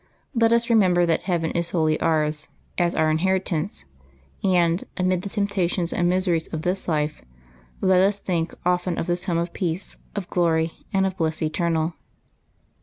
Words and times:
Let 0.33 0.51
us 0.51 0.67
remember 0.67 1.05
that 1.05 1.25
heaven 1.29 1.51
is 1.51 1.69
wholly 1.69 1.99
ours, 2.01 2.47
as 2.75 2.95
our 2.95 3.11
inheritance; 3.11 3.85
and, 4.43 4.83
amid 4.97 5.21
the 5.21 5.29
temptations 5.29 5.93
and 5.93 6.09
miseries 6.09 6.47
of 6.47 6.63
this 6.63 6.87
life, 6.87 7.21
let 7.81 8.01
us 8.01 8.17
think 8.17 8.55
often 8.65 8.97
of 8.97 9.05
this 9.05 9.25
home 9.25 9.37
of 9.37 9.53
peace, 9.53 9.97
of 10.15 10.27
glory, 10.27 10.71
and 10.91 11.05
of 11.05 11.17
bliss 11.17 11.43
eternal. 11.43 11.93